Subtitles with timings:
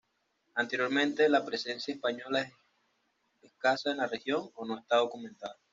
[0.55, 2.53] Anteriormente la presencia española es
[3.43, 5.59] escasa en la región, o no está documentada.